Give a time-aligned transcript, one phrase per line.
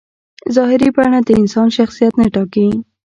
[0.55, 2.67] ظاهري بڼه د انسان شخصیت نه ټاکي.